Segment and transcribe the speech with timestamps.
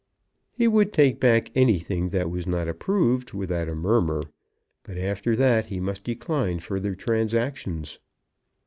[0.49, 4.23] He would take back anything that was not approved without a murmur;
[4.81, 7.99] but after that he must decline further transactions.